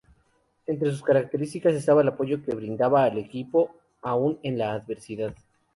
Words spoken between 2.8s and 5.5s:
al equipo aún en la adversidad.